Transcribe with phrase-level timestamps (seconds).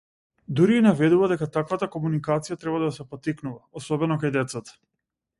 [0.59, 4.75] Дури и наведува дека таквата комуникација треба да се поттикнува, особено кај децата.